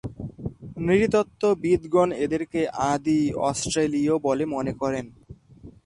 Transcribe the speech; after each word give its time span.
নৃতত্ত্ববিদগণ 0.77 2.09
এদেরকে 2.25 2.61
আদি 2.91 3.19
অস্ট্রেলীয় 3.41 4.13
বলে 4.19 4.43
মনে 4.45 4.73
করেন। 4.81 5.05